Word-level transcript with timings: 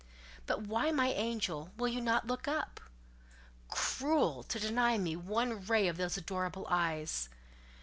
But 0.47 0.63
why, 0.63 0.89
my 0.89 1.09
angel, 1.11 1.69
will 1.77 1.87
you 1.87 2.01
not 2.01 2.25
look 2.25 2.47
up? 2.47 2.79
Cruel, 3.69 4.41
to 4.41 4.59
deny 4.59 4.97
me 4.97 5.15
one 5.15 5.63
ray 5.67 5.87
of 5.87 5.97
those 5.97 6.17
adorable 6.17 6.65
eyes! 6.71 7.29